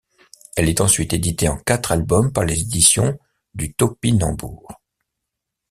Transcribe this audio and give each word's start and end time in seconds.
Elle 0.55 0.67
est 0.67 0.81
ensuite 0.81 1.13
éditée 1.13 1.47
en 1.47 1.57
quatre 1.59 1.91
albums 1.91 2.33
par 2.33 2.43
les 2.43 2.59
éditions 2.61 3.19
du 3.53 3.75
Taupinambour. 3.75 4.81